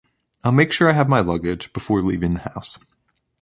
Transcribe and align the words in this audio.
I’ll 0.43 0.51
make 0.51 0.71
sure 0.71 0.89
I 0.89 0.93
have 0.93 1.07
my 1.07 1.19
luggage 1.19 1.71
before 1.73 2.01
leaving 2.01 2.33
the 2.33 2.39
house. 2.39 2.79